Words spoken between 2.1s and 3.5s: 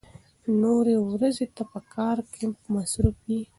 کې مصروف يې.